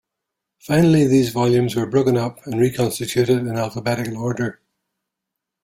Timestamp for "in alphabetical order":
3.37-4.59